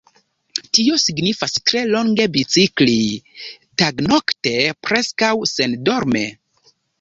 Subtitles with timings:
[0.77, 2.95] Tio signifas tre longe bicikli,
[3.83, 4.55] tagnokte,
[4.89, 6.25] preskaŭ sendorme.